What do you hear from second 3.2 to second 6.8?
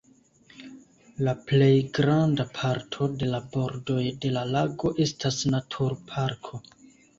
de la bordoj de la lago estas naturparko.